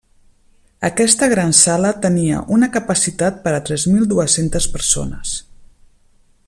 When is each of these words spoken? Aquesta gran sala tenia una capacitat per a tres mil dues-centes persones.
Aquesta 0.87 1.27
gran 1.33 1.51
sala 1.59 1.91
tenia 2.05 2.39
una 2.57 2.71
capacitat 2.79 3.39
per 3.47 3.53
a 3.59 3.63
tres 3.69 3.87
mil 3.93 4.11
dues-centes 4.15 4.71
persones. 4.79 5.39